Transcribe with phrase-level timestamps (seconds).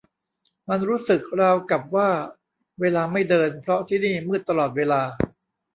[0.69, 2.09] มันรู้สึกราวกับว่า
[2.81, 5.01] เวลาไม่เดิน เพราะที่นี่มืดตลอดเวลา